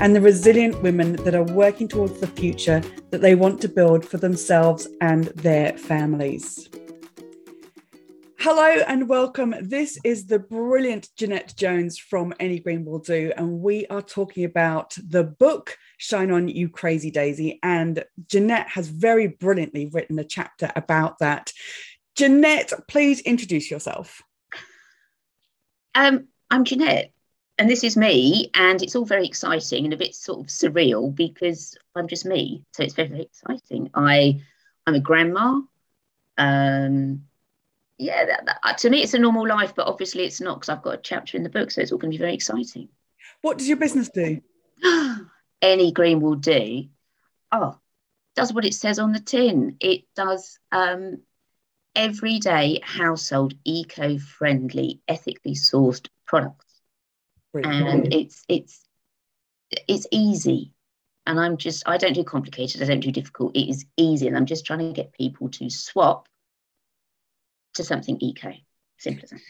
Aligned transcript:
and 0.00 0.14
the 0.14 0.20
resilient 0.20 0.80
women 0.80 1.16
that 1.24 1.34
are 1.34 1.42
working 1.42 1.88
towards 1.88 2.20
the 2.20 2.26
future 2.26 2.80
that 3.10 3.20
they 3.20 3.34
want 3.34 3.60
to 3.60 3.68
build 3.68 4.04
for 4.04 4.16
themselves 4.16 4.86
and 5.00 5.24
their 5.34 5.76
families. 5.76 6.68
Hello 8.38 8.80
and 8.86 9.08
welcome. 9.08 9.56
This 9.60 9.98
is 10.04 10.26
the 10.26 10.38
brilliant 10.38 11.08
Jeanette 11.16 11.52
Jones 11.56 11.98
from 11.98 12.32
Any 12.38 12.60
Green 12.60 12.84
Will 12.84 13.00
Do, 13.00 13.32
and 13.36 13.60
we 13.60 13.88
are 13.88 14.00
talking 14.00 14.44
about 14.44 14.96
the 15.04 15.24
book 15.24 15.76
Shine 15.96 16.30
On 16.30 16.46
You 16.46 16.68
Crazy 16.68 17.10
Daisy. 17.10 17.58
And 17.64 18.04
Jeanette 18.28 18.68
has 18.68 18.86
very 18.86 19.26
brilliantly 19.26 19.86
written 19.86 20.20
a 20.20 20.24
chapter 20.24 20.70
about 20.76 21.18
that. 21.18 21.52
Jeanette, 22.14 22.72
please 22.86 23.18
introduce 23.20 23.68
yourself. 23.68 24.22
Um, 25.96 26.28
I'm 26.50 26.64
Jeanette 26.64 27.12
and 27.58 27.68
this 27.68 27.82
is 27.82 27.96
me, 27.96 28.50
and 28.54 28.80
it's 28.82 28.94
all 28.94 29.04
very 29.04 29.26
exciting 29.26 29.84
and 29.84 29.92
a 29.92 29.96
bit 29.96 30.14
sort 30.14 30.40
of 30.40 30.46
surreal 30.46 31.14
because 31.14 31.76
I'm 31.96 32.06
just 32.06 32.24
me. 32.24 32.64
So 32.72 32.84
it's 32.84 32.94
very, 32.94 33.08
very 33.08 33.22
exciting. 33.22 33.90
I 33.94 34.40
I'm 34.86 34.94
a 34.94 35.00
grandma. 35.00 35.60
Um, 36.38 37.24
yeah, 37.98 38.24
that, 38.26 38.46
that, 38.46 38.58
uh, 38.62 38.74
to 38.74 38.90
me 38.90 39.02
it's 39.02 39.14
a 39.14 39.18
normal 39.18 39.46
life, 39.46 39.74
but 39.74 39.88
obviously 39.88 40.22
it's 40.22 40.40
not 40.40 40.60
because 40.60 40.68
I've 40.68 40.82
got 40.82 40.94
a 40.94 41.02
chapter 41.02 41.36
in 41.36 41.42
the 41.42 41.48
book, 41.48 41.72
so 41.72 41.80
it's 41.80 41.90
all 41.90 41.98
going 41.98 42.12
to 42.12 42.16
be 42.16 42.22
very 42.22 42.34
exciting. 42.34 42.88
What 43.42 43.58
does 43.58 43.66
your 43.66 43.76
business 43.76 44.08
do? 44.08 44.40
Any 45.62 45.90
green 45.90 46.20
will 46.20 46.36
do. 46.36 46.84
Oh, 47.50 47.76
does 48.36 48.52
what 48.52 48.64
it 48.64 48.74
says 48.74 49.00
on 49.00 49.12
the 49.12 49.18
tin. 49.18 49.76
It 49.80 50.04
does 50.14 50.60
um, 50.70 51.22
everyday 51.96 52.80
household 52.84 53.54
eco-friendly, 53.64 55.00
ethically 55.08 55.54
sourced 55.54 56.06
products 56.24 56.67
and 57.64 58.12
it's 58.12 58.44
it's 58.48 58.84
it's 59.86 60.06
easy. 60.10 60.72
And 61.26 61.38
i'm 61.38 61.58
just 61.58 61.86
i 61.86 61.98
don't 61.98 62.14
do 62.14 62.24
complicated 62.24 62.82
i 62.82 62.86
don't 62.86 63.00
do 63.00 63.12
difficult. 63.12 63.54
It 63.54 63.68
is 63.68 63.84
easy 63.96 64.28
and 64.28 64.36
i'm 64.36 64.46
just 64.46 64.64
trying 64.64 64.78
to 64.78 64.92
get 64.92 65.12
people 65.12 65.50
to 65.50 65.68
swap 65.68 66.26
to 67.74 67.84
something 67.84 68.16
eco 68.20 68.54
simple 68.96 69.24
as 69.24 69.30
that 69.30 69.40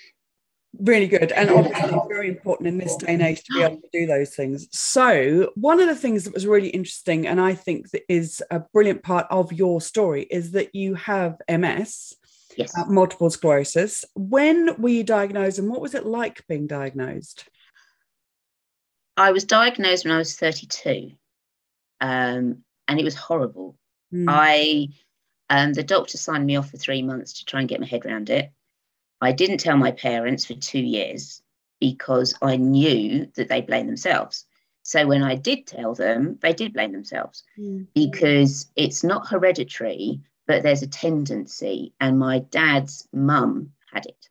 really 0.81 1.07
good. 1.07 1.33
And 1.33 1.51
obviously 1.51 1.99
very 2.09 2.29
important 2.29 2.69
in 2.69 2.79
this 2.79 2.95
day 2.97 3.15
and 3.15 3.23
age 3.23 3.43
to 3.45 3.55
be 3.55 3.63
able 3.63 3.77
to 3.77 3.89
do 3.93 4.07
those 4.07 4.35
things. 4.35 4.69
So 4.71 5.51
one 5.55 5.81
of 5.81 5.89
the 5.89 5.95
things 5.95 6.25
that 6.25 6.35
was 6.35 6.47
really 6.47 6.69
interesting 6.69 7.27
and 7.27 7.41
i 7.41 7.55
think 7.55 7.91
that 7.91 8.03
is 8.09 8.43
a 8.51 8.61
brilliant 8.61 9.03
part 9.03 9.27
of 9.31 9.53
your 9.53 9.81
story 9.81 10.23
is 10.25 10.53
that 10.53 10.75
you 10.75 10.95
have 10.95 11.41
ms 11.49 12.15
yes. 12.57 12.77
Uh, 12.77 12.85
multiple 12.87 13.31
sclerosis. 13.31 14.05
When 14.15 14.81
were 14.81 14.89
you 14.89 15.05
diagnosed 15.05 15.59
and 15.59 15.71
what 15.71 15.81
was 15.81 15.95
it 15.95 16.05
like 16.05 16.47
being 16.49 16.67
diagnosed 16.67 17.49
I 19.19 19.33
was 19.33 19.45
diagnosed 19.45 20.05
when 20.05 20.15
I 20.15 20.19
was 20.19 20.37
32, 20.37 21.13
um, 22.01 22.63
and 22.87 23.01
it 23.01 23.05
was 23.05 23.15
horrible. 23.15 23.77
Mm. 24.15 24.27
I, 24.29 24.89
um, 25.51 25.73
the 25.73 25.83
doctor 25.83 26.17
signed 26.17 26.47
me 26.47 26.57
off 26.57 26.71
for 26.71 26.77
three 26.77 27.03
months 27.03 27.33
to 27.35 27.45
try 27.45 27.61
and 27.61 27.69
get 27.69 27.81
my 27.81 27.87
head 27.87 28.07
around 28.07 28.31
it. 28.31 28.53
I 29.21 29.33
didn't 29.33 29.59
tell 29.59 29.77
my 29.77 29.91
parents 29.91 30.47
for 30.47 30.55
two 30.55 30.81
years 30.81 31.43
because 31.81 32.35
I 32.41 32.57
knew 32.57 33.29
that 33.35 33.49
they 33.49 33.61
blame 33.61 33.87
themselves. 33.87 34.45
So 34.85 35.07
when 35.07 35.23
I 35.23 35.35
did 35.35 35.67
tell 35.67 35.95
them, 35.95 36.39
they 36.41 36.53
did 36.53 36.73
blame 36.73 36.93
themselves 36.93 37.43
mm. 37.59 37.87
because 37.95 38.71
it's 38.77 39.05
not 39.05 39.29
hereditary, 39.29 40.21
but 40.47 40.63
there's 40.63 40.83
a 40.83 40.87
tendency. 40.87 41.93
And 42.01 42.19
my 42.19 42.39
dad's 42.39 43.07
mum 43.13 43.73
had 43.93 44.07
it. 44.07 44.29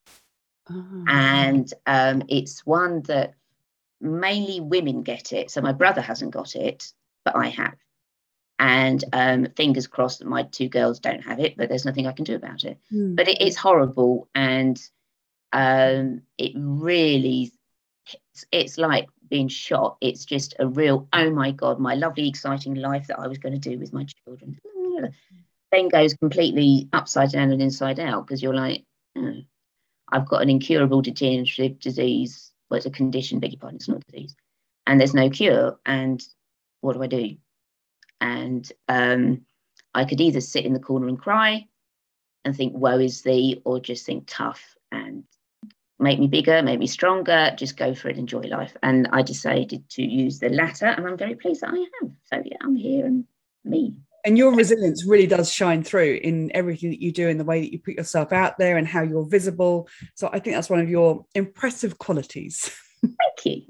Oh. 0.72 1.03
And 1.07 1.72
um, 1.85 2.23
it's 2.28 2.66
one 2.66 3.01
that 3.03 3.33
mainly 4.00 4.59
women 4.59 5.03
get 5.03 5.34
it. 5.34 5.52
So 5.52 5.62
my 5.62 5.74
brother 5.74 6.02
hasn't 6.02 6.31
got 6.31 6.56
it, 6.56 6.91
but 7.25 7.35
I 7.35 7.47
have. 7.47 7.75
And 8.59 9.03
um, 9.13 9.47
fingers 9.56 9.88
crossed 9.88 10.19
that 10.19 10.28
my 10.28 10.44
two 10.44 10.68
girls 10.68 11.00
don't 11.00 11.24
have 11.24 11.40
it, 11.40 11.56
but 11.58 11.69
there's 11.69 11.85
nothing 11.85 12.07
I 12.07 12.12
can 12.12 12.25
do 12.25 12.36
about 12.36 12.63
it. 12.63 12.80
Mm. 12.91 13.16
But 13.16 13.28
it, 13.28 13.41
it's 13.41 13.56
horrible, 13.56 14.28
and 14.34 14.81
um, 15.53 16.24
it 16.40 16.53
really, 16.56 17.52
it's, 18.34 18.46
it's 18.52 18.78
like 18.80 19.09
being 19.30 19.47
shot. 19.47 19.97
It's 20.02 20.25
just 20.25 20.56
a 20.57 20.68
real, 20.68 21.07
oh 21.13 21.30
my 21.30 21.52
god, 21.52 21.80
my 21.80 21.94
lovely, 21.94 22.28
exciting 22.28 22.74
life 22.74 23.07
that 23.07 23.19
I 23.19 23.28
was 23.28 23.38
going 23.38 23.59
to 23.59 23.69
do 23.69 23.78
with 23.78 23.94
my 23.94 24.06
children, 24.25 24.59
then 25.72 25.90
goes 25.90 26.16
completely 26.16 26.90
upside 26.94 27.31
down 27.31 27.52
and 27.52 27.62
inside 27.62 28.00
out 28.00 28.25
because 28.25 28.41
you're 28.41 28.56
like, 28.56 28.86
oh, 29.18 29.41
I've 30.12 30.28
got 30.28 30.41
an 30.41 30.50
incurable 30.50 31.02
degenerative 31.02 31.80
disease 31.80 32.47
well, 32.69 32.78
it's 32.78 32.85
a 32.85 32.91
condition, 32.91 33.39
beg 33.39 33.53
your 33.53 33.59
pardon, 33.59 33.78
it's 33.78 33.88
not 33.88 34.03
a 34.07 34.11
disease, 34.11 34.35
and 34.85 35.00
there's 35.00 35.13
no 35.13 35.29
cure. 35.29 35.79
And 35.85 36.23
what 36.81 36.94
do 36.94 37.03
I 37.03 37.07
do? 37.07 37.38
And 38.19 38.72
um, 38.88 39.45
I 39.94 40.05
could 40.05 40.22
either 40.22 40.41
sit 40.41 40.66
in 40.66 40.73
the 40.73 40.79
corner 40.79 41.07
and 41.07 41.19
cry 41.19 41.67
and 42.45 42.56
think, 42.56 42.73
woe 42.75 43.00
is 43.00 43.22
thee, 43.22 43.61
or 43.66 43.79
just 43.79 44.06
think 44.06 44.23
tough 44.27 44.75
and 44.91 45.23
make 46.00 46.19
me 46.19 46.27
bigger, 46.27 46.61
make 46.61 46.79
me 46.79 46.88
stronger, 46.88 47.53
just 47.57 47.77
go 47.77 47.94
for 47.94 48.09
it, 48.09 48.17
enjoy 48.17 48.41
life. 48.41 48.75
And 48.83 49.07
I 49.11 49.22
decided 49.22 49.89
to 49.91 50.03
use 50.03 50.39
the 50.39 50.50
latter, 50.50 50.85
and 50.85 51.07
I'm 51.07 51.17
very 51.17 51.35
pleased 51.35 51.61
that 51.61 51.73
I 51.73 51.85
have. 52.01 52.11
So 52.25 52.41
yeah, 52.45 52.57
I'm 52.61 52.75
here 52.75 53.06
and 53.06 53.25
me. 53.63 54.00
And 54.25 54.38
your 54.38 54.53
resilience 54.53 55.05
really 55.05 55.28
does 55.28 55.51
shine 55.51 55.83
through 55.83 56.19
in 56.23 56.51
everything 56.53 56.89
that 56.89 57.01
you 57.01 57.11
do, 57.11 57.28
in 57.28 57.38
the 57.38 57.45
way 57.45 57.61
that 57.61 57.72
you 57.72 57.79
put 57.79 57.95
yourself 57.95 58.33
out 58.33 58.57
there, 58.57 58.78
and 58.78 58.88
how 58.88 59.01
you're 59.01 59.25
visible. 59.25 59.88
So 60.16 60.29
I 60.31 60.39
think 60.39 60.55
that's 60.55 60.69
one 60.69 60.79
of 60.79 60.89
your 60.89 61.25
impressive 61.33 61.97
qualities. 61.97 62.72
Thank 63.01 63.45
you. 63.45 63.61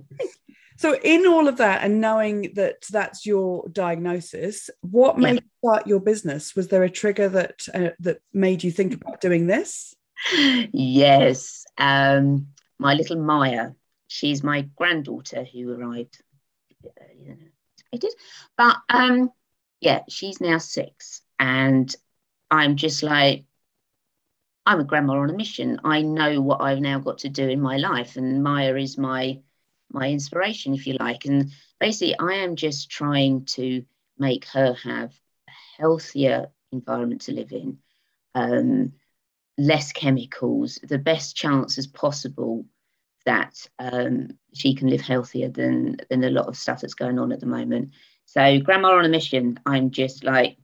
So, 0.77 0.95
in 1.03 1.25
all 1.25 1.47
of 1.47 1.57
that, 1.57 1.83
and 1.83 1.99
knowing 1.99 2.53
that 2.53 2.83
that's 2.91 3.25
your 3.25 3.67
diagnosis, 3.71 4.69
what 4.81 5.17
made 5.17 5.41
you 5.41 5.49
start 5.63 5.87
your 5.87 5.99
business? 5.99 6.55
Was 6.55 6.67
there 6.67 6.83
a 6.83 6.89
trigger 6.89 7.29
that 7.29 7.67
uh, 7.73 7.89
that 7.99 8.19
made 8.31 8.63
you 8.63 8.71
think 8.71 8.93
about 8.93 9.19
doing 9.19 9.47
this? 9.47 9.95
Yes, 10.71 11.65
um, 11.79 12.49
my 12.77 12.93
little 12.93 13.17
Maya. 13.17 13.71
She's 14.07 14.43
my 14.43 14.61
granddaughter 14.75 15.43
who 15.43 15.71
arrived 15.71 16.21
a 16.71 16.83
bit 16.83 16.93
earlier 17.01 17.35
than 17.35 17.51
I 17.51 17.97
expected, 17.97 18.13
but 18.55 18.77
um, 18.89 19.31
yeah, 19.79 20.01
she's 20.09 20.41
now 20.41 20.57
six. 20.57 21.21
And 21.39 21.93
I'm 22.49 22.75
just 22.75 23.03
like, 23.03 23.45
I'm 24.65 24.79
a 24.79 24.83
grandma 24.83 25.13
on 25.19 25.29
a 25.29 25.33
mission. 25.33 25.79
I 25.83 26.01
know 26.01 26.41
what 26.41 26.61
I've 26.61 26.79
now 26.79 26.99
got 26.99 27.19
to 27.19 27.29
do 27.29 27.47
in 27.47 27.61
my 27.61 27.77
life. 27.77 28.17
And 28.17 28.43
Maya 28.43 28.75
is 28.75 28.97
my 28.97 29.39
my 29.89 30.09
inspiration, 30.09 30.73
if 30.73 30.85
you 30.85 30.97
like. 30.99 31.25
And 31.25 31.51
basically, 31.79 32.17
I 32.19 32.33
am 32.35 32.57
just 32.57 32.89
trying 32.89 33.45
to 33.45 33.85
make 34.17 34.45
her 34.49 34.73
have 34.73 35.13
a 35.47 35.51
healthier 35.77 36.47
environment 36.73 37.21
to 37.21 37.31
live 37.31 37.53
in, 37.53 37.77
um, 38.35 38.91
less 39.57 39.93
chemicals, 39.93 40.79
the 40.83 40.97
best 40.97 41.37
chances 41.37 41.87
possible 41.87 42.65
that 43.25 43.55
um, 43.79 44.29
she 44.53 44.73
can 44.73 44.89
live 44.89 45.01
healthier 45.01 45.49
than 45.49 45.97
than 46.09 46.23
a 46.23 46.29
lot 46.29 46.47
of 46.47 46.57
stuff 46.57 46.81
that's 46.81 46.93
going 46.93 47.19
on 47.19 47.31
at 47.31 47.39
the 47.39 47.45
moment. 47.45 47.91
So, 48.27 48.59
grandma 48.59 48.89
on 48.89 49.05
a 49.05 49.09
mission, 49.09 49.57
I'm 49.65 49.89
just 49.89 50.25
like, 50.25 50.57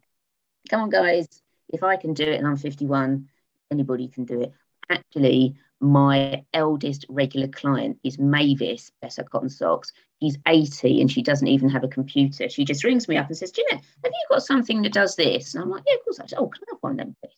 come 0.70 0.82
on, 0.82 0.90
guys, 0.90 1.28
if 1.70 1.82
I 1.82 1.96
can 1.96 2.14
do 2.14 2.26
it 2.26 2.36
and 2.36 2.46
I'm 2.46 2.58
51, 2.58 3.30
anybody 3.72 4.10
can 4.10 4.26
do 4.26 4.42
it. 4.42 4.54
Actually, 4.90 5.56
my 5.80 6.44
eldest 6.54 7.06
regular 7.08 7.48
client 7.48 8.00
is 8.04 8.20
Mavis, 8.20 8.92
bless 9.02 9.16
her 9.16 9.24
cotton 9.24 9.50
socks. 9.50 9.94
She's 10.22 10.38
80 10.46 11.02
and 11.02 11.10
she 11.10 11.24
doesn't 11.24 11.48
even 11.48 11.70
have 11.70 11.86
a 11.86 11.88
computer. 11.88 12.50
She 12.50 12.66
just 12.66 12.84
rings 12.84 13.08
me 13.08 13.16
up 13.16 13.28
and 13.28 13.38
says, 13.38 13.52
Jeanette, 13.52 13.84
have 14.04 14.12
you 14.12 14.26
got 14.30 14.44
something 14.44 14.82
that 14.82 14.94
does 14.94 15.16
this? 15.16 15.56
And 15.56 15.64
I'm 15.64 15.70
like, 15.70 15.84
yeah, 15.88 15.96
of 15.96 16.04
course 16.04 16.20
I 16.20 16.26
do. 16.26 16.36
Oh, 16.38 16.48
can 16.48 16.64
I 16.68 16.72
have 16.74 16.80
one 16.82 16.98
then, 16.98 17.16
please? 17.22 17.32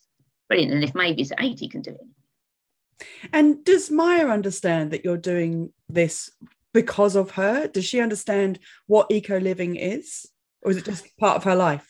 Brilliant. 0.48 0.74
And 0.74 0.84
if 0.84 0.96
Mavis 0.96 1.32
at 1.32 1.44
80 1.44 1.70
can 1.70 1.82
do 1.82 1.92
it. 1.92 3.06
And 3.32 3.64
does 3.64 3.92
Maya 3.92 4.28
understand 4.28 4.90
that 4.92 5.06
you're 5.06 5.18
doing 5.18 5.72
this 5.88 6.32
because 6.76 7.16
of 7.16 7.32
her? 7.32 7.68
Does 7.68 7.86
she 7.86 8.02
understand 8.02 8.60
what 8.86 9.08
eco 9.10 9.40
living 9.40 9.78
is, 9.78 10.28
or 10.62 10.72
is 10.72 10.78
it 10.78 10.86
just 10.86 11.18
part 11.18 11.38
of 11.38 11.46
her 11.46 11.56
life? 11.56 11.90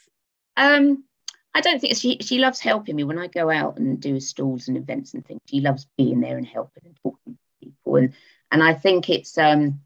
Um, 0.56 1.04
I 1.56 1.62
don't 1.62 1.80
think 1.80 1.98
she 1.98 2.20
she 2.22 2.38
loves 2.38 2.60
helping 2.60 2.96
me 2.96 3.04
when 3.04 3.18
I 3.18 3.28
go 3.28 3.50
out 3.50 3.78
and 3.78 4.00
do 4.00 4.20
stalls 4.20 4.68
and 4.68 4.78
events 4.78 5.14
and 5.14 5.26
things. 5.26 5.42
She 5.50 5.60
loves 5.60 5.88
being 5.98 6.22
there 6.22 6.38
and 6.38 6.46
helping 6.46 6.84
and 6.86 6.96
talking 7.02 7.34
to 7.34 7.66
people, 7.66 7.96
and 7.96 8.14
and 8.52 8.64
I 8.64 8.76
think 8.76 9.10
it's 9.10 9.38
um, 9.40 9.82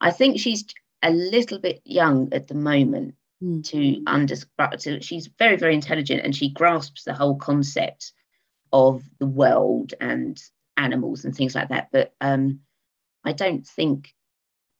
I 0.00 0.10
think 0.10 0.40
she's 0.40 0.64
a 1.00 1.10
little 1.10 1.60
bit 1.60 1.80
young 1.84 2.28
at 2.32 2.48
the 2.48 2.54
moment 2.54 3.14
mm. 3.40 3.64
to 3.68 4.02
understand. 4.06 5.04
She's 5.04 5.28
very, 5.38 5.56
very 5.56 5.74
intelligent 5.74 6.22
and 6.24 6.34
she 6.34 6.50
grasps 6.50 7.04
the 7.04 7.14
whole 7.14 7.36
concept 7.36 8.12
of 8.72 9.02
the 9.18 9.26
world 9.26 9.94
and 10.00 10.40
animals 10.76 11.24
and 11.24 11.34
things 11.34 11.54
like 11.54 11.68
that. 11.68 11.88
But 11.92 12.14
um, 12.20 12.60
I 13.24 13.32
don't 13.32 13.66
think 13.66 14.14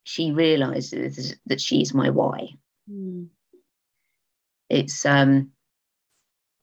she 0.05 0.33
realizes 0.33 1.37
that 1.47 1.61
she's 1.61 1.95
my 1.95 2.11
why. 2.11 2.49
Mm. 2.91 3.29
It's 4.69 5.05
um, 5.07 5.53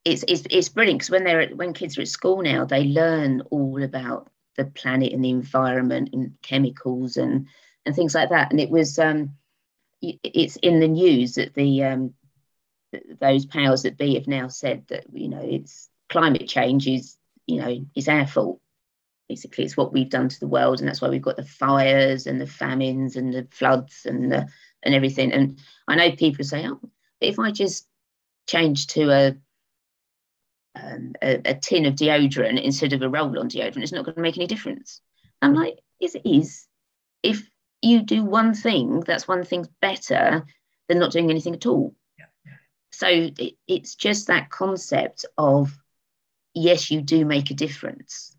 it's 0.04 0.24
it's 0.28 0.44
it's 0.50 0.70
brilliant 0.70 1.00
because 1.00 1.12
when 1.12 1.24
they're 1.24 1.42
at, 1.42 1.56
when 1.56 1.74
kids 1.74 1.98
are 1.98 2.02
at 2.02 2.08
school 2.08 2.42
now, 2.42 2.66
they 2.66 2.86
learn 2.86 3.42
all 3.52 3.82
about 3.84 4.30
the 4.58 4.66
planet 4.66 5.14
and 5.14 5.24
the 5.24 5.30
environment 5.30 6.10
and 6.14 6.34
chemicals 6.42 7.18
and 7.18 7.48
and 7.86 7.96
things 7.96 8.16
like 8.16 8.30
that. 8.30 8.52
And 8.52 8.60
it 8.60 8.70
was 8.70 9.00
um, 9.00 9.36
it's 10.02 10.56
in 10.58 10.80
the 10.80 10.88
news 10.88 11.36
that 11.36 11.54
the 11.54 11.84
um, 11.84 12.14
those 13.20 13.46
powers 13.46 13.84
that 13.84 13.98
be 13.98 14.16
have 14.16 14.28
now 14.28 14.48
said 14.48 14.86
that 14.88 15.06
you 15.14 15.30
know 15.30 15.42
it's 15.42 15.90
climate 16.10 16.48
change 16.48 16.88
is 16.88 17.18
you 17.46 17.62
know 17.62 17.86
is 17.96 18.08
our 18.08 18.26
fault 18.26 18.60
basically 19.30 19.64
it's 19.64 19.78
what 19.78 19.94
we've 19.94 20.10
done 20.10 20.28
to 20.28 20.40
the 20.40 20.48
world 20.48 20.80
and 20.80 20.90
that's 20.90 21.02
why 21.02 21.08
we've 21.08 21.22
got 21.22 21.38
the 21.38 21.46
fires 21.46 22.26
and 22.26 22.42
the 22.42 22.48
famines 22.48 23.16
and 23.16 23.32
the 23.32 23.48
floods 23.52 24.06
and 24.06 24.32
the 24.32 24.50
and 24.84 24.96
everything. 24.96 25.32
And 25.32 25.60
i 25.88 25.96
know 25.96 26.12
people 26.12 26.44
say 26.44 26.68
oh 26.68 26.82
if 27.22 27.38
i 27.40 27.52
just 27.52 27.88
change 28.48 28.88
to 28.88 29.12
a 29.12 29.36
um, 30.76 31.14
a, 31.22 31.42
a, 31.46 31.56
tin 31.56 31.86
of 31.86 31.96
deodorant 31.96 32.62
instead 32.62 32.94
of 32.94 33.02
a 33.02 33.10
roll-on 33.10 33.50
deodorant 33.50 33.84
it's 33.84 33.92
not 33.92 34.06
going 34.06 34.16
to 34.16 34.22
make 34.22 34.38
any 34.38 34.48
difference. 34.48 35.02
I'm 35.42 35.54
like 35.54 35.80
yes 36.00 36.16
it 36.16 36.26
is. 36.26 36.68
If 37.22 37.48
you 37.82 38.02
do 38.02 38.24
one 38.24 38.54
thing 38.54 39.02
that's 39.02 39.28
one 39.28 39.44
thing's 39.44 39.70
better 39.82 40.46
than 40.88 41.00
not 41.00 41.12
doing 41.12 41.30
anything 41.30 41.54
at 41.54 41.66
all. 41.66 41.94
Yeah. 42.18 42.26
so 42.92 43.08
it, 43.08 43.56
it's 43.68 43.96
just 43.96 44.28
that 44.28 44.50
concept 44.50 45.26
of 45.38 45.78
yes 46.56 46.90
you 46.90 47.02
do 47.02 47.26
make 47.26 47.52
a 47.52 47.54
difference 47.54 48.36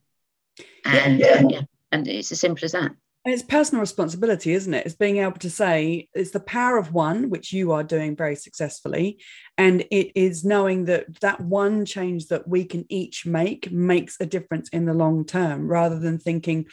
and 0.84 1.18
yeah. 1.18 1.42
yeah, 1.48 1.62
and 1.92 2.06
it's 2.08 2.32
as 2.32 2.40
simple 2.40 2.64
as 2.64 2.72
that. 2.72 2.92
And 3.24 3.34
it's 3.34 3.42
personal 3.42 3.80
responsibility, 3.80 4.54
isn't 4.54 4.72
it? 4.72 4.86
It's 4.86 4.94
being 4.94 5.18
able 5.18 5.38
to 5.40 5.50
say 5.50 6.08
it's 6.14 6.30
the 6.30 6.40
power 6.40 6.78
of 6.78 6.94
one, 6.94 7.28
which 7.28 7.52
you 7.52 7.72
are 7.72 7.82
doing 7.84 8.16
very 8.16 8.34
successfully, 8.34 9.20
and 9.58 9.82
it 9.90 10.12
is 10.14 10.44
knowing 10.44 10.86
that 10.86 11.20
that 11.20 11.40
one 11.40 11.84
change 11.84 12.28
that 12.28 12.48
we 12.48 12.64
can 12.64 12.86
each 12.88 13.26
make 13.26 13.70
makes 13.70 14.16
a 14.20 14.26
difference 14.26 14.70
in 14.70 14.86
the 14.86 14.94
long 14.94 15.26
term, 15.26 15.68
rather 15.68 15.98
than 15.98 16.18
thinking 16.18 16.66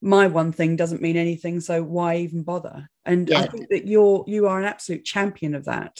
my 0.00 0.28
one 0.28 0.52
thing 0.52 0.76
doesn't 0.76 1.02
mean 1.02 1.16
anything, 1.16 1.58
so 1.58 1.82
why 1.82 2.18
even 2.18 2.44
bother? 2.44 2.88
And 3.04 3.28
yeah. 3.28 3.40
I 3.40 3.46
think 3.48 3.68
that 3.70 3.88
you're 3.88 4.24
you 4.28 4.46
are 4.46 4.60
an 4.60 4.66
absolute 4.66 5.04
champion 5.04 5.56
of 5.56 5.64
that. 5.64 5.98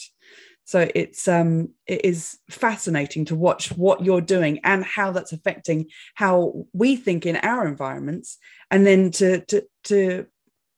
So 0.68 0.86
it's 0.94 1.26
um, 1.26 1.70
it 1.86 2.04
is 2.04 2.36
fascinating 2.50 3.24
to 3.24 3.34
watch 3.34 3.72
what 3.72 4.04
you're 4.04 4.20
doing 4.20 4.60
and 4.64 4.84
how 4.84 5.12
that's 5.12 5.32
affecting 5.32 5.86
how 6.14 6.66
we 6.74 6.94
think 6.94 7.24
in 7.24 7.36
our 7.36 7.66
environments, 7.66 8.36
and 8.70 8.86
then 8.86 9.10
to 9.12 9.40
to 9.46 9.62
to 9.84 10.26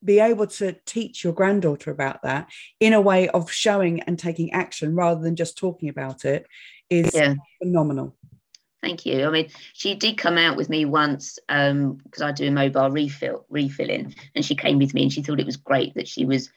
be 0.05 0.21
able 0.21 0.47
to 0.47 0.77
teach 0.87 1.25
your 1.25 1.33
granddaughter 1.33 1.91
about 1.91 2.23
that 2.23 2.49
in 2.79 2.93
a 2.93 3.01
way 3.01 3.29
of 3.31 3.51
showing 3.51 4.01
and 4.03 4.17
taking 4.17 4.53
action 4.53 4.95
rather 4.95 5.21
than 5.21 5.35
just 5.35 5.59
talking 5.59 5.89
about 5.89 6.25
it 6.25 6.47
is 6.89 7.11
yeah. 7.13 7.35
phenomenal. 7.61 8.17
Thank 8.83 9.05
you. 9.07 9.27
I 9.27 9.31
mean, 9.31 9.49
she 9.73 9.97
did 9.97 10.17
come 10.17 10.39
out 10.39 10.57
with 10.57 10.69
me 10.69 10.85
once 10.85 11.37
because 11.49 11.73
um, 11.73 11.99
I 12.23 12.31
do 12.31 12.47
a 12.47 12.53
mobile 12.53 12.93
refill 12.93 13.45
refilling, 13.49 14.15
and 14.37 14.45
she 14.45 14.55
came 14.55 14.79
with 14.79 14.95
me 14.95 15.03
and 15.03 15.13
she 15.13 15.23
thought 15.23 15.41
it 15.41 15.47
was 15.47 15.57
great 15.57 15.95
that 15.95 16.07
she 16.07 16.25
was 16.25 16.49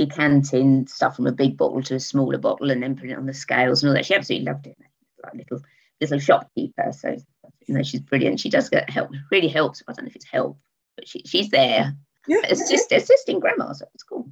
decanting 0.00 0.86
stuff 0.86 1.16
from 1.16 1.26
a 1.26 1.32
big 1.32 1.58
bottle 1.58 1.82
to 1.82 1.94
a 1.94 2.00
smaller 2.00 2.38
bottle 2.38 2.70
and 2.70 2.82
then 2.82 2.94
putting 2.94 3.10
it 3.10 3.18
on 3.18 3.26
the 3.26 3.34
scales 3.34 3.82
and 3.82 3.90
all 3.90 3.94
that. 3.94 4.06
She 4.06 4.14
absolutely 4.14 4.46
loved 4.46 4.66
it. 4.66 4.78
Like 5.22 5.34
little 5.34 5.62
little 6.00 6.18
shopkeeper. 6.18 6.90
So 6.92 7.18
you 7.66 7.74
know 7.74 7.82
she's 7.82 8.00
brilliant. 8.00 8.40
She 8.40 8.48
does 8.48 8.70
get 8.70 8.88
help. 8.88 9.10
Really 9.30 9.48
helps. 9.48 9.82
I 9.86 9.92
don't 9.92 10.06
know 10.06 10.08
if 10.08 10.16
it's 10.16 10.24
help, 10.24 10.58
but 10.96 11.06
she, 11.06 11.22
she's 11.26 11.50
there. 11.50 11.94
Yeah. 12.26 12.40
Assist, 12.48 12.90
assisting 12.92 13.40
grandma. 13.40 13.74
So 13.74 13.84
it's 13.92 14.02
cool. 14.02 14.30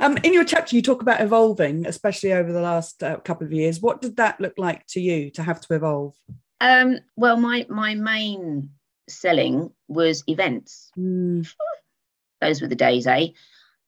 Um, 0.00 0.16
in 0.18 0.32
your 0.32 0.44
chapter, 0.44 0.74
you 0.74 0.80
talk 0.80 1.02
about 1.02 1.20
evolving, 1.20 1.86
especially 1.86 2.32
over 2.32 2.50
the 2.50 2.62
last 2.62 3.02
uh, 3.02 3.18
couple 3.18 3.46
of 3.46 3.52
years. 3.52 3.82
What 3.82 4.00
did 4.00 4.16
that 4.16 4.40
look 4.40 4.54
like 4.56 4.86
to 4.88 5.00
you 5.00 5.30
to 5.32 5.42
have 5.42 5.60
to 5.62 5.74
evolve? 5.74 6.14
Um, 6.62 7.00
well, 7.16 7.36
my 7.36 7.66
my 7.68 7.94
main 7.94 8.70
selling 9.06 9.70
was 9.86 10.24
events. 10.28 10.90
Mm. 10.98 11.46
Those 12.40 12.62
were 12.62 12.68
the 12.68 12.74
days, 12.74 13.06
eh? 13.06 13.28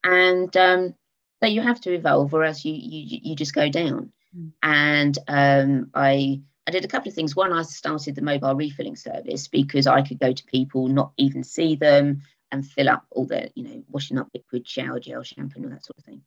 And 0.03 0.55
um, 0.55 0.93
so 1.41 1.47
you 1.47 1.61
have 1.61 1.79
to 1.81 1.93
evolve 1.93 2.33
or 2.33 2.43
else 2.43 2.65
you 2.65 2.73
you, 2.73 3.19
you 3.23 3.35
just 3.35 3.53
go 3.53 3.69
down. 3.69 4.11
Mm. 4.35 4.51
and 4.61 5.17
um, 5.29 5.89
i 5.93 6.41
i 6.67 6.71
did 6.71 6.83
a 6.83 6.87
couple 6.89 7.07
of 7.09 7.15
things. 7.15 7.35
One 7.35 7.53
i 7.53 7.61
started 7.61 8.15
the 8.15 8.21
mobile 8.21 8.55
refilling 8.55 8.97
service 8.97 9.47
because 9.47 9.87
i 9.87 10.01
could 10.01 10.19
go 10.19 10.33
to 10.33 10.45
people 10.45 10.87
not 10.87 11.13
even 11.17 11.43
see 11.43 11.75
them 11.75 12.21
and 12.51 12.65
fill 12.65 12.89
up 12.89 13.05
all 13.11 13.25
the 13.25 13.49
you 13.55 13.63
know 13.63 13.83
washing 13.89 14.17
up 14.17 14.29
liquid 14.33 14.67
shower 14.67 14.99
gel 14.99 15.23
shampoo 15.23 15.57
and 15.57 15.65
all 15.65 15.71
that 15.71 15.85
sort 15.85 15.97
of 15.97 16.03
thing. 16.03 16.21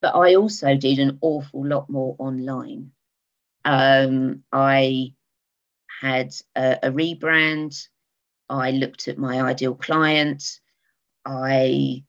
But 0.00 0.14
i 0.16 0.34
also 0.36 0.74
did 0.74 0.98
an 0.98 1.18
awful 1.20 1.66
lot 1.66 1.90
more 1.90 2.16
online. 2.18 2.92
Um, 3.64 4.42
i 4.52 5.12
had 6.00 6.34
a, 6.56 6.78
a 6.84 6.90
rebrand. 6.90 7.88
I 8.48 8.72
looked 8.72 9.08
at 9.08 9.18
my 9.18 9.40
ideal 9.42 9.74
client 9.74 10.60
i 11.24 12.04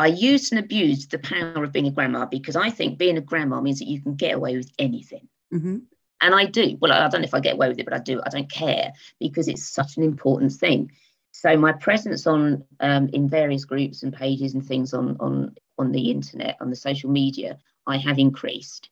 I 0.00 0.06
used 0.06 0.50
and 0.50 0.58
abused 0.58 1.10
the 1.10 1.18
power 1.18 1.62
of 1.62 1.72
being 1.72 1.86
a 1.86 1.90
grandma 1.90 2.24
because 2.24 2.56
I 2.56 2.70
think 2.70 2.96
being 2.96 3.18
a 3.18 3.20
grandma 3.20 3.60
means 3.60 3.80
that 3.80 3.88
you 3.88 4.00
can 4.00 4.14
get 4.14 4.34
away 4.34 4.56
with 4.56 4.72
anything. 4.78 5.28
Mm-hmm. 5.52 5.76
And 6.22 6.34
I 6.34 6.46
do. 6.46 6.78
Well, 6.80 6.90
I 6.90 7.06
don't 7.08 7.20
know 7.20 7.26
if 7.26 7.34
I 7.34 7.40
get 7.40 7.52
away 7.52 7.68
with 7.68 7.78
it, 7.78 7.84
but 7.84 7.92
I 7.92 7.98
do. 7.98 8.18
I 8.24 8.30
don't 8.30 8.50
care 8.50 8.92
because 9.18 9.46
it's 9.46 9.68
such 9.68 9.98
an 9.98 10.02
important 10.02 10.54
thing. 10.54 10.92
So 11.32 11.54
my 11.58 11.72
presence 11.72 12.26
on 12.26 12.64
um, 12.80 13.10
in 13.12 13.28
various 13.28 13.66
groups 13.66 14.02
and 14.02 14.10
pages 14.10 14.54
and 14.54 14.66
things 14.66 14.94
on 14.94 15.18
on 15.20 15.54
on 15.78 15.92
the 15.92 16.10
internet, 16.10 16.56
on 16.62 16.70
the 16.70 16.76
social 16.76 17.10
media, 17.10 17.58
I 17.86 17.98
have 17.98 18.18
increased, 18.18 18.88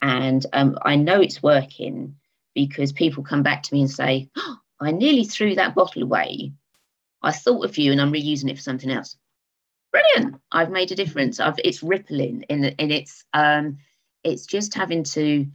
and 0.00 0.44
um, 0.54 0.78
I 0.82 0.96
know 0.96 1.20
it's 1.20 1.42
working 1.42 2.16
because 2.54 2.92
people 2.92 3.22
come 3.22 3.42
back 3.42 3.62
to 3.64 3.74
me 3.74 3.82
and 3.82 3.90
say, 3.90 4.30
oh, 4.36 4.56
"I 4.80 4.90
nearly 4.90 5.24
threw 5.24 5.54
that 5.56 5.74
bottle 5.74 6.02
away. 6.02 6.52
I 7.22 7.32
thought 7.32 7.66
of 7.66 7.76
you, 7.76 7.92
and 7.92 8.00
I'm 8.00 8.12
reusing 8.12 8.50
it 8.50 8.56
for 8.56 8.62
something 8.62 8.90
else." 8.90 9.16
Brilliant. 9.92 10.40
I've 10.52 10.70
made 10.70 10.92
a 10.92 10.96
difference. 10.96 11.40
I've, 11.40 11.58
it's 11.64 11.82
rippling 11.82 12.42
in 12.48 12.64
in 12.64 12.90
its 12.90 13.24
um, 13.32 13.78
it's 14.24 14.46
just 14.46 14.74
having 14.74 15.04
to 15.04 15.46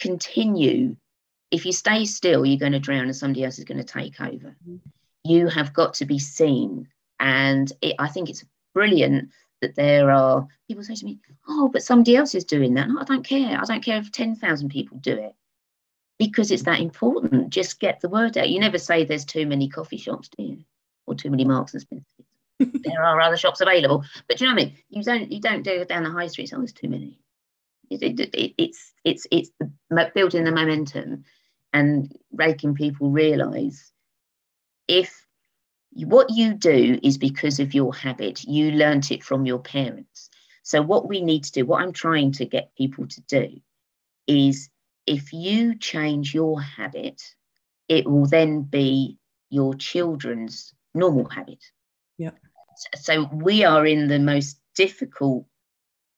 continue. 0.00 0.96
If 1.50 1.64
you 1.66 1.72
stay 1.72 2.04
still, 2.04 2.44
you're 2.44 2.58
going 2.58 2.72
to 2.72 2.80
drown, 2.80 3.04
and 3.04 3.16
somebody 3.16 3.44
else 3.44 3.58
is 3.58 3.64
going 3.64 3.78
to 3.78 3.84
take 3.84 4.20
over. 4.20 4.56
Mm-hmm. 4.68 4.76
You 5.24 5.48
have 5.48 5.72
got 5.72 5.94
to 5.94 6.04
be 6.04 6.18
seen, 6.18 6.88
and 7.20 7.72
it, 7.80 7.94
I 7.98 8.08
think 8.08 8.28
it's 8.28 8.44
brilliant 8.74 9.30
that 9.60 9.76
there 9.76 10.10
are 10.10 10.46
people 10.68 10.82
say 10.82 10.94
to 10.94 11.04
me, 11.04 11.18
"Oh, 11.48 11.68
but 11.68 11.82
somebody 11.82 12.16
else 12.16 12.34
is 12.34 12.44
doing 12.44 12.74
that." 12.74 12.88
No, 12.88 13.00
I 13.00 13.04
don't 13.04 13.24
care. 13.24 13.58
I 13.58 13.64
don't 13.64 13.84
care 13.84 13.98
if 13.98 14.10
ten 14.10 14.34
thousand 14.34 14.70
people 14.70 14.98
do 14.98 15.14
it 15.14 15.34
because 16.18 16.50
it's 16.50 16.64
that 16.64 16.80
important. 16.80 17.50
Just 17.50 17.80
get 17.80 18.00
the 18.00 18.08
word 18.08 18.36
out. 18.36 18.50
You 18.50 18.60
never 18.60 18.78
say 18.78 19.04
there's 19.04 19.24
too 19.24 19.46
many 19.46 19.68
coffee 19.68 19.96
shops, 19.96 20.28
do 20.36 20.44
you? 20.44 20.64
Or 21.06 21.14
too 21.14 21.30
many 21.30 21.44
Marks 21.44 21.74
and 21.74 21.82
Spencer 21.82 22.24
there 22.72 23.04
are 23.04 23.20
other 23.20 23.36
shops 23.36 23.60
available. 23.60 24.04
But 24.28 24.40
you 24.40 24.46
know 24.46 24.54
what 24.54 24.62
I 24.62 24.64
mean? 24.66 24.76
You 24.88 25.02
don't 25.02 25.32
you 25.32 25.40
don't 25.40 25.62
do 25.62 25.82
it 25.82 25.88
down 25.88 26.04
the 26.04 26.10
high 26.10 26.26
street. 26.28 26.52
Oh, 26.54 26.58
there's 26.58 26.72
too 26.72 26.88
many. 26.88 27.20
It, 27.90 28.02
it, 28.02 28.34
it, 28.34 28.54
it's 28.58 28.92
it's 29.04 29.26
it's 29.30 29.50
building 30.14 30.44
the 30.44 30.52
momentum 30.52 31.24
and 31.72 32.12
making 32.32 32.74
people 32.74 33.10
realise 33.10 33.92
if 34.88 35.26
what 35.92 36.30
you 36.30 36.54
do 36.54 36.98
is 37.02 37.18
because 37.18 37.60
of 37.60 37.74
your 37.74 37.94
habit, 37.94 38.44
you 38.44 38.72
learnt 38.72 39.12
it 39.12 39.22
from 39.22 39.46
your 39.46 39.60
parents. 39.60 40.28
So 40.62 40.82
what 40.82 41.08
we 41.08 41.20
need 41.20 41.44
to 41.44 41.52
do, 41.52 41.66
what 41.66 41.82
I'm 41.82 41.92
trying 41.92 42.32
to 42.32 42.46
get 42.46 42.74
people 42.74 43.06
to 43.06 43.20
do, 43.22 43.60
is 44.26 44.70
if 45.06 45.32
you 45.32 45.76
change 45.76 46.34
your 46.34 46.60
habit, 46.60 47.22
it 47.88 48.06
will 48.06 48.26
then 48.26 48.62
be 48.62 49.18
your 49.50 49.74
children's 49.74 50.74
normal 50.94 51.28
habit. 51.28 51.62
Yeah. 52.18 52.30
So 52.96 53.28
we 53.32 53.64
are 53.64 53.86
in 53.86 54.08
the 54.08 54.18
most 54.18 54.58
difficult 54.74 55.46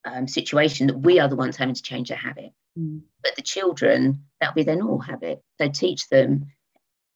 um, 0.04 0.28
situation 0.28 0.86
that 0.86 0.98
we 0.98 1.18
are 1.18 1.28
the 1.28 1.36
ones 1.36 1.56
having 1.56 1.74
to 1.74 1.82
change 1.82 2.08
their 2.08 2.18
habit. 2.18 2.52
Mm. 2.78 3.02
But 3.22 3.36
the 3.36 3.42
children, 3.42 4.24
that'll 4.40 4.54
be 4.54 4.62
their 4.62 4.76
normal 4.76 5.00
habit. 5.00 5.42
So 5.60 5.68
teach 5.68 6.08
them 6.08 6.46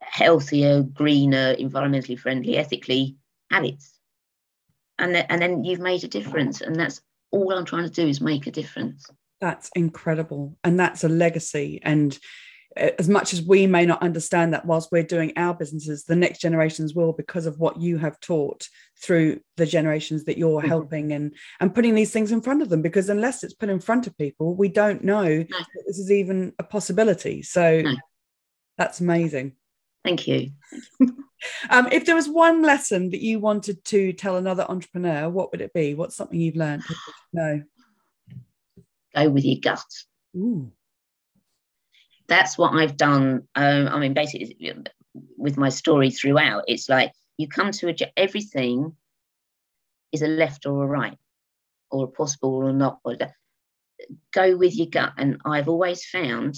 healthier, 0.00 0.82
greener, 0.82 1.54
environmentally 1.54 2.18
friendly, 2.18 2.56
ethically 2.56 3.16
habits. 3.50 3.99
And, 4.99 5.14
th- 5.14 5.26
and 5.28 5.40
then 5.40 5.64
you've 5.64 5.80
made 5.80 6.04
a 6.04 6.09
difference. 6.09 6.61
And 6.61 6.76
that's 6.76 7.00
all 7.30 7.52
I'm 7.52 7.64
trying 7.64 7.85
to 7.85 7.90
do 7.90 8.06
is 8.06 8.20
make 8.20 8.47
a 8.47 8.50
difference. 8.50 9.06
That's 9.40 9.70
incredible. 9.75 10.56
And 10.64 10.78
that's 10.78 11.04
a 11.04 11.09
legacy. 11.09 11.80
And 11.82 12.18
as 12.77 13.09
much 13.09 13.33
as 13.33 13.43
we 13.43 13.67
may 13.67 13.85
not 13.85 14.03
understand 14.03 14.53
that 14.53 14.65
whilst 14.65 14.93
we're 14.93 15.03
doing 15.03 15.33
our 15.37 15.55
businesses, 15.55 16.05
the 16.05 16.15
next 16.15 16.41
generations 16.41 16.95
will 16.95 17.12
because 17.12 17.47
of 17.47 17.59
what 17.59 17.81
you 17.81 17.99
have 17.99 18.21
taught 18.21 18.69
through 19.03 19.41
the 19.57 19.67
generations 19.67 20.25
that 20.25 20.39
you're 20.39 20.61
mm-hmm. 20.61 20.69
helping 20.69 21.12
and 21.12 21.35
and 21.59 21.75
putting 21.75 21.95
these 21.95 22.12
things 22.12 22.31
in 22.31 22.41
front 22.41 22.62
of 22.62 22.69
them. 22.69 22.81
Because 22.81 23.09
unless 23.09 23.43
it's 23.43 23.55
put 23.55 23.69
in 23.69 23.81
front 23.81 24.07
of 24.07 24.17
people, 24.17 24.55
we 24.55 24.69
don't 24.69 25.03
know 25.03 25.25
no. 25.25 25.45
that 25.49 25.85
this 25.87 25.99
is 25.99 26.12
even 26.12 26.53
a 26.59 26.62
possibility. 26.62 27.43
So 27.43 27.81
no. 27.81 27.97
that's 28.79 29.00
amazing. 29.00 29.53
Thank 30.05 30.29
you. 30.29 30.50
um, 31.71 31.89
if 31.91 32.07
there 32.07 32.15
was 32.15 32.29
one 32.29 32.62
lesson 32.62 33.11
that 33.11 33.21
you 33.21 33.41
wanted 33.41 33.85
to 33.87 34.12
tell 34.12 34.37
another 34.37 34.65
entrepreneur, 34.69 35.29
what 35.29 35.50
would 35.50 35.61
it 35.61 35.73
be? 35.73 35.95
What's 35.95 36.17
something 36.17 36.41
you've 36.41 36.57
learned? 36.57 36.85
No. 37.33 37.62
Go 39.15 39.29
with 39.29 39.45
your 39.45 39.59
gut. 39.61 39.85
Ooh 40.37 40.71
that's 42.31 42.57
what 42.57 42.73
I've 42.73 42.97
done. 42.97 43.49
Um, 43.57 43.89
I 43.89 43.99
mean, 43.99 44.15
basically, 44.15 44.73
with 45.37 45.59
my 45.59 45.69
story 45.69 46.11
throughout, 46.11 46.65
it's 46.69 46.89
like 46.89 47.13
you 47.37 47.49
come 47.49 47.73
to 47.73 47.91
a, 47.91 47.95
everything 48.17 48.97
is 50.13 50.23
a 50.23 50.29
left 50.29 50.65
or 50.65 50.85
a 50.85 50.87
right, 50.87 51.19
or 51.91 52.05
a 52.05 52.09
possible 52.09 52.55
or 52.55 52.73
not. 52.73 53.01
Or 53.05 53.17
go 54.33 54.57
with 54.57 54.77
your 54.77 54.87
gut, 54.87 55.13
and 55.19 55.41
I've 55.45 55.69
always 55.69 56.07
found 56.07 56.55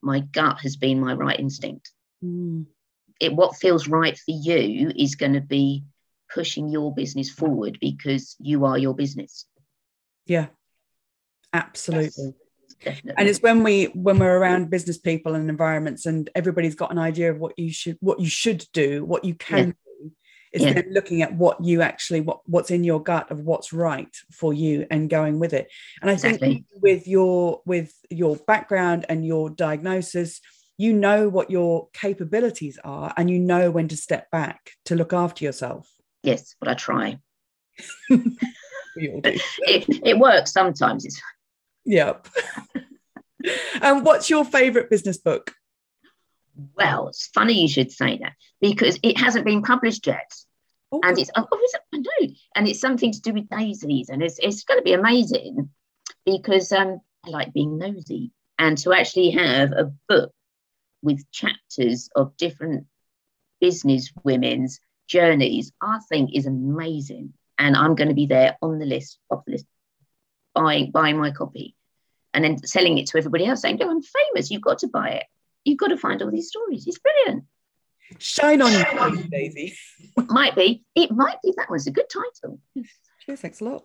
my 0.00 0.20
gut 0.20 0.60
has 0.60 0.76
been 0.76 1.00
my 1.00 1.12
right 1.12 1.38
instinct. 1.38 1.90
Mm. 2.24 2.66
It 3.20 3.34
what 3.34 3.56
feels 3.56 3.88
right 3.88 4.16
for 4.16 4.30
you 4.30 4.92
is 4.94 5.16
going 5.16 5.32
to 5.32 5.40
be 5.40 5.84
pushing 6.32 6.68
your 6.68 6.94
business 6.94 7.30
forward 7.30 7.78
because 7.80 8.36
you 8.38 8.64
are 8.64 8.78
your 8.78 8.94
business. 8.94 9.44
Yeah, 10.24 10.46
absolutely. 11.52 12.34
Definitely. 12.82 13.14
And 13.16 13.28
it's 13.28 13.40
when 13.40 13.62
we 13.62 13.86
when 13.86 14.18
we're 14.18 14.38
around 14.38 14.70
business 14.70 14.98
people 14.98 15.34
and 15.34 15.48
environments 15.48 16.06
and 16.06 16.30
everybody's 16.34 16.74
got 16.74 16.90
an 16.90 16.98
idea 16.98 17.30
of 17.30 17.38
what 17.38 17.58
you 17.58 17.72
should 17.72 17.96
what 18.00 18.20
you 18.20 18.28
should 18.28 18.64
do, 18.72 19.04
what 19.04 19.24
you 19.24 19.34
can 19.34 19.58
yeah. 19.58 19.64
do. 20.02 20.12
It's 20.52 20.64
yeah. 20.64 20.82
looking 20.90 21.22
at 21.22 21.34
what 21.34 21.62
you 21.62 21.82
actually 21.82 22.20
what 22.20 22.40
what's 22.46 22.70
in 22.70 22.84
your 22.84 23.02
gut 23.02 23.30
of 23.30 23.40
what's 23.40 23.72
right 23.72 24.14
for 24.32 24.52
you 24.52 24.86
and 24.90 25.10
going 25.10 25.38
with 25.38 25.52
it. 25.52 25.68
And 26.00 26.10
I 26.10 26.14
exactly. 26.14 26.38
think 26.38 26.66
with 26.80 27.06
your 27.06 27.62
with 27.66 27.92
your 28.10 28.36
background 28.36 29.06
and 29.08 29.26
your 29.26 29.50
diagnosis, 29.50 30.40
you 30.76 30.92
know 30.92 31.28
what 31.28 31.50
your 31.50 31.88
capabilities 31.92 32.78
are 32.84 33.12
and 33.16 33.28
you 33.28 33.38
know 33.40 33.70
when 33.70 33.88
to 33.88 33.96
step 33.96 34.30
back 34.30 34.72
to 34.86 34.94
look 34.94 35.12
after 35.12 35.44
yourself. 35.44 35.90
Yes, 36.22 36.54
but 36.60 36.68
I 36.68 36.74
try. 36.74 37.18
it, 38.08 39.42
it 40.04 40.18
works 40.18 40.52
sometimes. 40.52 41.04
It's 41.04 41.20
Yep. 41.84 42.28
and 43.82 44.04
what's 44.04 44.30
your 44.30 44.44
favorite 44.44 44.90
business 44.90 45.18
book? 45.18 45.54
Well, 46.76 47.08
it's 47.08 47.28
funny 47.28 47.62
you 47.62 47.68
should 47.68 47.92
say 47.92 48.18
that 48.18 48.32
because 48.60 48.98
it 49.02 49.18
hasn't 49.18 49.44
been 49.44 49.62
published 49.62 50.06
yet. 50.06 50.32
Oh. 50.90 51.00
And 51.04 51.18
it's 51.18 51.30
oh, 51.36 51.46
it, 51.52 51.80
I 51.94 51.98
know, 51.98 52.34
and 52.54 52.66
it's 52.66 52.80
something 52.80 53.12
to 53.12 53.20
do 53.20 53.34
with 53.34 53.48
daisies, 53.48 54.08
and 54.08 54.22
it's 54.22 54.38
it's 54.38 54.64
going 54.64 54.80
to 54.80 54.84
be 54.84 54.94
amazing 54.94 55.68
because 56.24 56.72
um, 56.72 57.00
I 57.26 57.30
like 57.30 57.52
being 57.52 57.76
nosy, 57.76 58.32
and 58.58 58.78
to 58.78 58.94
actually 58.94 59.30
have 59.30 59.72
a 59.72 59.92
book 60.08 60.32
with 61.02 61.30
chapters 61.30 62.08
of 62.16 62.36
different 62.38 62.86
business 63.60 64.10
women's 64.24 64.80
journeys, 65.08 65.72
I 65.82 65.98
think 66.08 66.30
is 66.34 66.46
amazing, 66.46 67.34
and 67.58 67.76
I'm 67.76 67.94
going 67.94 68.08
to 68.08 68.14
be 68.14 68.26
there 68.26 68.56
on 68.62 68.78
the 68.78 68.86
list, 68.86 69.18
of 69.30 69.42
the 69.44 69.52
list, 69.52 69.66
buying 70.58 70.90
buying 70.90 71.18
my 71.18 71.30
copy 71.30 71.74
and 72.34 72.44
then 72.44 72.58
selling 72.66 72.98
it 72.98 73.06
to 73.08 73.18
everybody 73.18 73.46
else, 73.46 73.62
saying, 73.62 73.76
"No, 73.76 73.90
I'm 73.90 74.02
famous. 74.02 74.50
You've 74.50 74.62
got 74.62 74.78
to 74.80 74.88
buy 74.88 75.10
it. 75.10 75.24
You've 75.64 75.78
got 75.78 75.88
to 75.88 75.96
find 75.96 76.22
all 76.22 76.30
these 76.30 76.48
stories. 76.48 76.86
It's 76.86 76.98
brilliant." 76.98 77.44
Shine 78.18 78.62
on 78.62 78.72
you, 78.72 79.24
Daisy. 79.24 79.76
might 80.28 80.54
be. 80.56 80.82
It 80.94 81.10
might 81.10 81.40
be. 81.42 81.52
That 81.56 81.70
was 81.70 81.86
a 81.86 81.90
good 81.90 82.06
title. 82.10 82.60
Cheers. 83.20 83.40
Thanks 83.40 83.60
a 83.60 83.64
lot. 83.64 83.84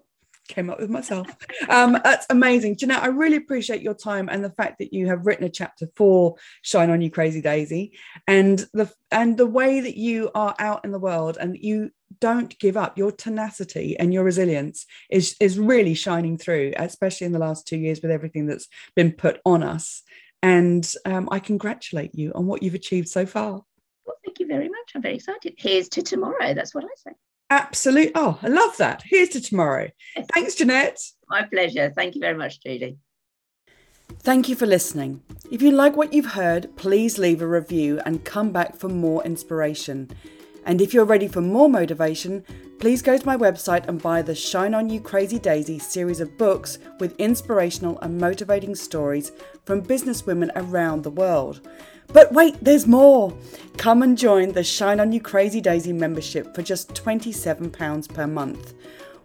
Came 0.50 0.70
up 0.70 0.80
with 0.80 0.90
myself. 0.90 1.28
Um, 1.70 1.98
that's 2.04 2.26
amazing. 2.30 2.76
Jeanette, 2.76 3.02
I 3.02 3.08
really 3.08 3.38
appreciate 3.38 3.82
your 3.82 3.94
time 3.94 4.28
and 4.30 4.44
the 4.44 4.52
fact 4.52 4.80
that 4.80 4.92
you 4.92 5.08
have 5.08 5.26
written 5.26 5.46
a 5.46 5.50
chapter 5.50 5.88
for 5.96 6.36
Shine 6.62 6.90
On 6.90 7.02
You 7.02 7.10
Crazy 7.10 7.42
Daisy 7.42 7.98
and 8.28 8.60
the 8.74 8.92
and 9.10 9.38
the 9.38 9.48
way 9.48 9.80
that 9.80 9.96
you 9.98 10.30
are 10.36 10.54
out 10.60 10.84
in 10.84 10.92
the 10.92 11.00
world 11.00 11.38
and 11.40 11.58
you 11.58 11.92
don't 12.20 12.58
give 12.60 12.76
up. 12.76 12.98
Your 12.98 13.12
tenacity 13.12 13.98
and 13.98 14.14
your 14.14 14.26
resilience 14.26 14.86
is 15.10 15.38
is 15.40 15.58
really 15.58 15.94
shining 15.94 16.38
through 16.38 16.74
especially 16.76 17.26
in 17.26 17.32
the 17.32 17.40
last 17.40 17.66
two 17.66 17.78
years 17.78 18.02
with 18.02 18.12
everything 18.12 18.46
that's 18.46 18.68
been 18.98 19.14
put 19.14 19.40
on 19.46 19.64
us. 19.64 20.04
And 20.42 20.94
um, 21.06 21.30
i 21.32 21.40
congratulate 21.40 22.14
you 22.16 22.34
on 22.36 22.48
what 22.48 22.62
you've 22.62 22.76
achieved 22.76 23.08
so 23.08 23.26
far. 23.26 23.62
Well 24.06 24.18
thank 24.26 24.40
you 24.40 24.48
very 24.48 24.68
much. 24.68 24.92
I'm 24.94 25.02
very 25.02 25.16
excited. 25.16 25.54
Here's 25.58 25.88
to 25.90 26.02
tomorrow. 26.02 26.54
That's 26.54 26.76
what 26.76 26.84
i 26.84 26.88
say 26.98 27.16
absolutely 27.54 28.12
oh 28.16 28.40
i 28.42 28.48
love 28.48 28.78
that. 28.78 29.04
Here's 29.06 29.30
to 29.30 29.42
tomorrow. 29.42 29.90
Thanks 30.34 30.56
jeanette. 30.56 31.00
My 31.30 31.44
pleasure. 31.44 31.92
Thank 31.96 32.16
you 32.16 32.22
very 32.22 32.38
much 32.38 32.62
Trudy 32.62 32.98
Thank 34.20 34.48
you 34.48 34.56
for 34.56 34.66
listening. 34.66 35.22
If 35.52 35.62
you 35.62 35.72
like 35.72 35.96
what 35.96 36.14
you've 36.14 36.34
heard, 36.34 36.76
please 36.76 37.18
leave 37.18 37.42
a 37.42 37.48
review 37.48 38.00
and 38.06 38.24
come 38.24 38.52
back 38.52 38.76
for 38.76 38.88
more 38.88 39.24
inspiration. 39.24 40.12
And 40.66 40.80
if 40.82 40.94
you're 40.94 41.06
ready 41.06 41.28
for 41.28 41.42
more 41.42 41.70
motivation, 41.70 42.46
please 42.80 43.02
go 43.02 43.18
to 43.18 43.26
my 43.26 43.36
website 43.36 43.88
and 43.88 44.02
buy 44.02 44.22
the 44.22 44.36
Shine 44.36 44.74
On 44.74 44.90
You 44.90 45.02
Crazy 45.02 45.40
Daisy 45.40 45.78
series 45.78 46.20
of 46.20 46.38
books 46.38 46.80
with 47.00 47.20
inspirational 47.20 48.00
and 48.00 48.18
motivating 48.18 48.76
stories 48.76 49.32
from 49.66 49.84
businesswomen 49.84 50.52
around 50.56 51.04
the 51.04 51.12
world. 51.12 51.68
But 52.08 52.32
wait, 52.32 52.56
there's 52.62 52.88
more! 52.88 53.36
Come 53.78 54.04
and 54.04 54.18
join 54.18 54.54
the 54.54 54.64
Shine 54.64 55.00
On 55.00 55.12
You 55.12 55.20
Crazy 55.20 55.60
Daisy 55.60 55.92
membership 55.92 56.56
for 56.56 56.62
just 56.62 56.94
£27 56.94 58.14
per 58.14 58.28
month. 58.28 58.74